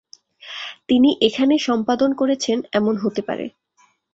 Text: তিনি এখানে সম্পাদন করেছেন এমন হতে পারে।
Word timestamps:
তিনি 0.89 1.09
এখানে 1.21 1.55
সম্পাদন 1.59 2.09
করেছেন 2.13 2.57
এমন 2.73 2.93
হতে 2.97 3.21
পারে। 3.27 3.45